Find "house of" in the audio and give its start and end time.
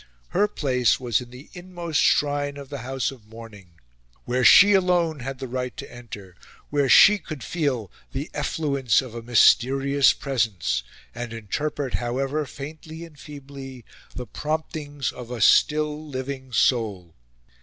2.79-3.27